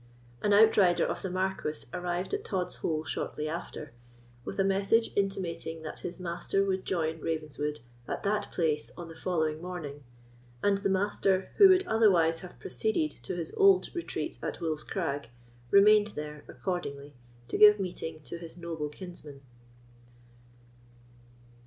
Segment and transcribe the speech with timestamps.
[0.41, 3.93] An outrider of the Marquis arrived at Tod's Hole shortly after,
[4.43, 9.15] with a message, intimating that his master would join Ravenswood at that place on the
[9.15, 10.03] following morning;
[10.63, 15.29] and the Master, who would otherwise have proceeded to his old retreat at Wolf's Crag,
[15.69, 17.13] remained there accordingly
[17.47, 19.41] to give meeting to his noble kinsman.